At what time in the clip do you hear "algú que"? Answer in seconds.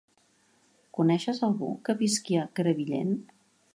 1.49-1.97